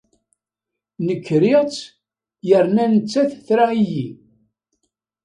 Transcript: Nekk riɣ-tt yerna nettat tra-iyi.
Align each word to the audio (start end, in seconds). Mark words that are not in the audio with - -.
Nekk 1.05 1.27
riɣ-tt 1.41 1.91
yerna 2.47 2.85
nettat 2.93 3.29
tra-iyi. 3.47 4.07